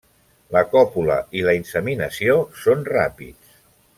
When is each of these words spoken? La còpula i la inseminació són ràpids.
La 0.55 0.61
còpula 0.69 1.17
i 1.41 1.43
la 1.49 1.53
inseminació 1.59 2.39
són 2.65 2.83
ràpids. 2.97 3.57